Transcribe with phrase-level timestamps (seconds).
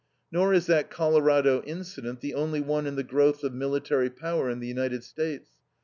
[0.31, 4.59] Nor is that Colorado incident the only one in the growth of military power in
[4.59, 5.51] the United States.